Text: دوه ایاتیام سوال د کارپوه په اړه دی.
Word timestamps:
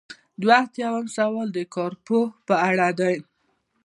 دوه 0.41 0.53
ایاتیام 0.59 1.05
سوال 1.17 1.47
د 1.53 1.59
کارپوه 1.75 2.25
په 2.47 2.55
اړه 2.69 2.87
دی. 2.99 3.15